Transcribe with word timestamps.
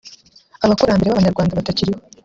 Abakurambere 0.65 1.07
b’Abanyarwanda 1.09 1.53
batakiriho 1.59 1.99